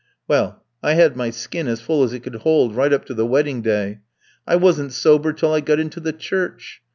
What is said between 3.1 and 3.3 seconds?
the